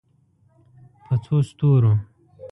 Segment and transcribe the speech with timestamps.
[1.05, 1.93] په څو ستورو